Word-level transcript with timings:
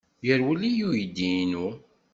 Yerwel-iyi 0.27 0.83
uydi-inu. 0.89 1.67